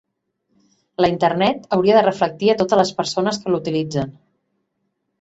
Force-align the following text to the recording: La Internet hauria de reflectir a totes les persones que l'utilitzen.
La 1.05 1.09
Internet 1.11 1.69
hauria 1.77 1.99
de 1.99 2.03
reflectir 2.07 2.51
a 2.55 2.57
totes 2.65 2.83
les 2.83 2.97
persones 3.03 3.41
que 3.45 3.57
l'utilitzen. 3.57 4.21